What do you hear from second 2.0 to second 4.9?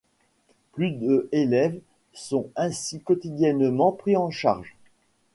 sont ainsi quotidiennement pris en charge.